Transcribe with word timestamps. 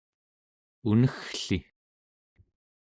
uneggli 0.89 1.57